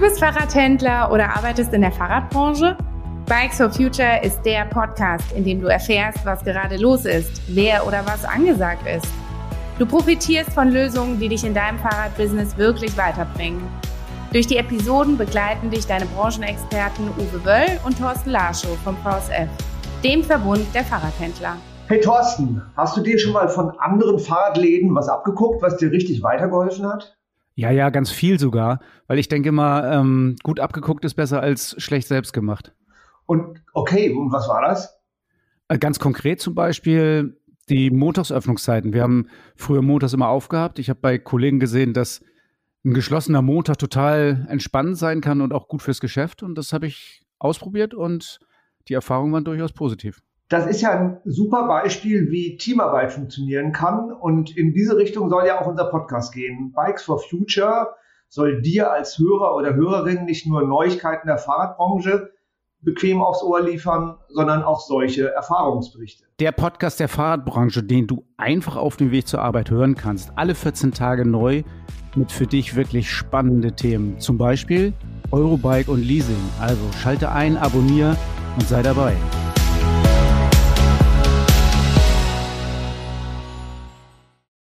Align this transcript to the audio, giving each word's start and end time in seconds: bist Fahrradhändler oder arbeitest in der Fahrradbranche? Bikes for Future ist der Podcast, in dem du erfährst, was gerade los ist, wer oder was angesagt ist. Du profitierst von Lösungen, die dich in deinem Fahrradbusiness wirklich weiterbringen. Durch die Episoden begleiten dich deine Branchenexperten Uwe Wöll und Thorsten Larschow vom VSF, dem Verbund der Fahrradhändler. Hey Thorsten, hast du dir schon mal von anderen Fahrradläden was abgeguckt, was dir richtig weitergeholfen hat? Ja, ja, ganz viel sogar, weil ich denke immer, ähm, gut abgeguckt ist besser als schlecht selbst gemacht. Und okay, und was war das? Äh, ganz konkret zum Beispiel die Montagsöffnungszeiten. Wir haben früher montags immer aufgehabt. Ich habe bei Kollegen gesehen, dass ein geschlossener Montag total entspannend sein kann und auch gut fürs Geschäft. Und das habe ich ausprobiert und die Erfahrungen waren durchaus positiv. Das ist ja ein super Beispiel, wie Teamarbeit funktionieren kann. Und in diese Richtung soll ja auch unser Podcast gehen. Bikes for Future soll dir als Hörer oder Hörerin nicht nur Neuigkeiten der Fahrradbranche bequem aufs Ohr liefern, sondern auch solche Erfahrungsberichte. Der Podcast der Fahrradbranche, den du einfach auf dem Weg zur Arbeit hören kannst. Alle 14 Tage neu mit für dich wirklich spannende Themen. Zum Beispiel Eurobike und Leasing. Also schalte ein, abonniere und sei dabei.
bist 0.00 0.18
Fahrradhändler 0.18 1.10
oder 1.12 1.36
arbeitest 1.36 1.72
in 1.72 1.80
der 1.80 1.92
Fahrradbranche? 1.92 2.76
Bikes 3.26 3.56
for 3.56 3.70
Future 3.70 4.20
ist 4.22 4.42
der 4.42 4.64
Podcast, 4.66 5.32
in 5.32 5.44
dem 5.44 5.60
du 5.60 5.68
erfährst, 5.68 6.24
was 6.24 6.44
gerade 6.44 6.76
los 6.76 7.04
ist, 7.04 7.42
wer 7.48 7.86
oder 7.86 8.04
was 8.04 8.24
angesagt 8.24 8.86
ist. 8.86 9.06
Du 9.78 9.86
profitierst 9.86 10.50
von 10.52 10.70
Lösungen, 10.70 11.18
die 11.20 11.28
dich 11.28 11.44
in 11.44 11.54
deinem 11.54 11.78
Fahrradbusiness 11.78 12.56
wirklich 12.56 12.96
weiterbringen. 12.96 13.62
Durch 14.32 14.46
die 14.46 14.56
Episoden 14.56 15.16
begleiten 15.16 15.70
dich 15.70 15.86
deine 15.86 16.06
Branchenexperten 16.06 17.08
Uwe 17.18 17.44
Wöll 17.44 17.80
und 17.84 17.98
Thorsten 17.98 18.30
Larschow 18.30 18.76
vom 18.84 18.96
VSF, 18.98 19.48
dem 20.04 20.22
Verbund 20.22 20.66
der 20.74 20.84
Fahrradhändler. 20.84 21.56
Hey 21.88 22.00
Thorsten, 22.00 22.60
hast 22.76 22.96
du 22.96 23.02
dir 23.02 23.18
schon 23.18 23.32
mal 23.32 23.48
von 23.48 23.70
anderen 23.78 24.18
Fahrradläden 24.18 24.94
was 24.94 25.08
abgeguckt, 25.08 25.62
was 25.62 25.76
dir 25.76 25.90
richtig 25.90 26.22
weitergeholfen 26.22 26.86
hat? 26.86 27.16
Ja, 27.58 27.70
ja, 27.70 27.88
ganz 27.88 28.10
viel 28.10 28.38
sogar, 28.38 28.80
weil 29.06 29.18
ich 29.18 29.28
denke 29.28 29.48
immer, 29.48 29.90
ähm, 29.90 30.36
gut 30.42 30.60
abgeguckt 30.60 31.06
ist 31.06 31.14
besser 31.14 31.40
als 31.40 31.74
schlecht 31.82 32.06
selbst 32.06 32.34
gemacht. 32.34 32.74
Und 33.24 33.62
okay, 33.72 34.10
und 34.10 34.30
was 34.30 34.46
war 34.46 34.60
das? 34.60 35.00
Äh, 35.68 35.78
ganz 35.78 35.98
konkret 35.98 36.38
zum 36.40 36.54
Beispiel 36.54 37.40
die 37.70 37.90
Montagsöffnungszeiten. 37.90 38.92
Wir 38.92 39.02
haben 39.02 39.28
früher 39.56 39.80
montags 39.80 40.12
immer 40.12 40.28
aufgehabt. 40.28 40.78
Ich 40.78 40.90
habe 40.90 41.00
bei 41.00 41.18
Kollegen 41.18 41.58
gesehen, 41.58 41.94
dass 41.94 42.22
ein 42.84 42.92
geschlossener 42.92 43.40
Montag 43.40 43.78
total 43.78 44.46
entspannend 44.50 44.98
sein 44.98 45.22
kann 45.22 45.40
und 45.40 45.54
auch 45.54 45.66
gut 45.66 45.80
fürs 45.80 46.00
Geschäft. 46.00 46.42
Und 46.42 46.56
das 46.56 46.74
habe 46.74 46.86
ich 46.86 47.26
ausprobiert 47.38 47.94
und 47.94 48.38
die 48.88 48.94
Erfahrungen 48.94 49.32
waren 49.32 49.44
durchaus 49.44 49.72
positiv. 49.72 50.22
Das 50.48 50.66
ist 50.66 50.80
ja 50.80 50.92
ein 50.92 51.18
super 51.24 51.66
Beispiel, 51.66 52.30
wie 52.30 52.56
Teamarbeit 52.56 53.12
funktionieren 53.12 53.72
kann. 53.72 54.12
Und 54.12 54.56
in 54.56 54.72
diese 54.72 54.96
Richtung 54.96 55.28
soll 55.28 55.46
ja 55.46 55.60
auch 55.60 55.66
unser 55.66 55.86
Podcast 55.86 56.32
gehen. 56.32 56.72
Bikes 56.72 57.02
for 57.02 57.18
Future 57.18 57.96
soll 58.28 58.62
dir 58.62 58.92
als 58.92 59.18
Hörer 59.18 59.56
oder 59.56 59.74
Hörerin 59.74 60.24
nicht 60.24 60.46
nur 60.46 60.62
Neuigkeiten 60.62 61.26
der 61.26 61.38
Fahrradbranche 61.38 62.30
bequem 62.80 63.20
aufs 63.20 63.42
Ohr 63.42 63.60
liefern, 63.60 64.18
sondern 64.28 64.62
auch 64.62 64.78
solche 64.78 65.32
Erfahrungsberichte. 65.32 66.24
Der 66.38 66.52
Podcast 66.52 67.00
der 67.00 67.08
Fahrradbranche, 67.08 67.82
den 67.82 68.06
du 68.06 68.24
einfach 68.36 68.76
auf 68.76 68.96
dem 68.96 69.10
Weg 69.10 69.26
zur 69.26 69.42
Arbeit 69.42 69.70
hören 69.70 69.96
kannst. 69.96 70.30
Alle 70.36 70.54
14 70.54 70.92
Tage 70.92 71.26
neu 71.26 71.64
mit 72.14 72.30
für 72.30 72.46
dich 72.46 72.76
wirklich 72.76 73.10
spannende 73.10 73.72
Themen. 73.72 74.20
Zum 74.20 74.38
Beispiel 74.38 74.92
Eurobike 75.32 75.90
und 75.90 76.02
Leasing. 76.02 76.36
Also 76.60 76.82
schalte 77.02 77.32
ein, 77.32 77.56
abonniere 77.56 78.16
und 78.56 78.68
sei 78.68 78.82
dabei. 78.82 79.16